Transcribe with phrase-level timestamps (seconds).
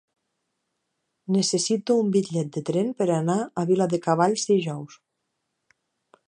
[1.35, 4.99] Necessito un bitllet de tren per anar a Viladecavalls dijous.